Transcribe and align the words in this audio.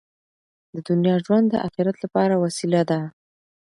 د 0.73 0.75
دنیا 0.87 1.15
ژوند 1.25 1.45
د 1.49 1.55
اخرت 1.67 1.95
لپاره 2.03 2.41
وسیله 2.43 2.81
ده. 2.89 2.99